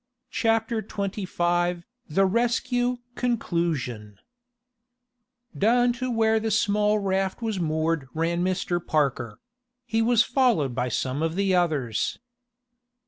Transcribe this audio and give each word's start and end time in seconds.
CHAPTER 0.31 0.81
XXV 0.81 1.83
THE 2.09 2.25
RESCUE 2.25 2.97
CONCLUSION 3.13 4.17
Down 5.55 5.93
to 5.93 6.09
where 6.09 6.39
the 6.39 6.49
small 6.49 6.97
raft 6.97 7.43
was 7.43 7.59
moored 7.59 8.07
ran 8.15 8.43
Mr. 8.43 8.83
Parker. 8.83 9.39
He 9.85 10.01
was 10.01 10.23
followed 10.23 10.73
by 10.73 10.89
some 10.89 11.21
of 11.21 11.35
the 11.35 11.53
others. 11.53 12.17